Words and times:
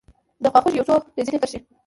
دخوا 0.43 0.59
خوګۍ 0.63 0.73
یو 0.77 0.87
څو 0.89 0.95
رزیني 1.17 1.37
کرښې 1.41 1.59